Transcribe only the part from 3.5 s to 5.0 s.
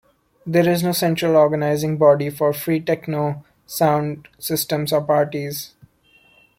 sound systems